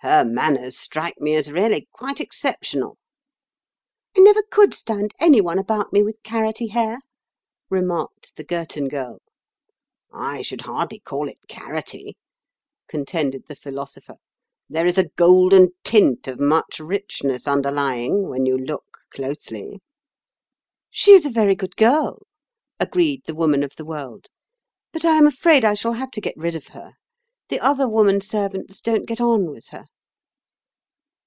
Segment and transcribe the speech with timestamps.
[0.00, 2.98] "Her manners strike me as really quite exceptional."
[4.14, 6.98] "I never could stand any one about me with carroty hair,"
[7.70, 9.22] remarked the Girton Girl.
[10.12, 12.18] "I should hardly call it carroty,"
[12.86, 14.16] contended the Philosopher.
[14.68, 19.80] "There is a golden tint of much richness underlying, when you look closely."
[20.90, 22.26] "She is a very good girl,"
[22.78, 24.26] agreed the Woman of the World;
[24.92, 26.92] "but I am afraid I shall have to get rid of her.
[27.48, 29.86] The other woman servants don't get on with her."